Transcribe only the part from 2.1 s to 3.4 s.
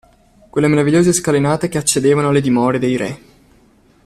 alle dimore dei re…